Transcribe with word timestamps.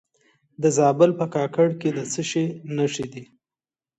د 0.61 0.63
زابل 0.77 1.11
په 1.19 1.25
کاکړ 1.35 1.67
کې 1.79 1.89
د 1.97 1.99
څه 2.11 2.21
شي 2.29 2.45
نښې 2.75 3.05
دي؟ 3.13 3.23